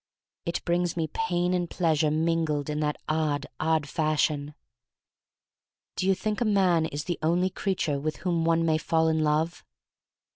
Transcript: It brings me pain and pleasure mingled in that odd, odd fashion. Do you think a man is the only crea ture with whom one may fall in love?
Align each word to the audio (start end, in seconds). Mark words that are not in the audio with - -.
It 0.47 0.65
brings 0.65 0.97
me 0.97 1.05
pain 1.05 1.53
and 1.53 1.69
pleasure 1.69 2.09
mingled 2.09 2.71
in 2.71 2.79
that 2.79 2.97
odd, 3.07 3.45
odd 3.59 3.87
fashion. 3.87 4.55
Do 5.95 6.07
you 6.07 6.15
think 6.15 6.41
a 6.41 6.43
man 6.43 6.87
is 6.87 7.03
the 7.03 7.19
only 7.21 7.51
crea 7.51 7.75
ture 7.75 7.99
with 7.99 8.15
whom 8.25 8.43
one 8.43 8.65
may 8.65 8.79
fall 8.79 9.09
in 9.09 9.19
love? 9.23 9.63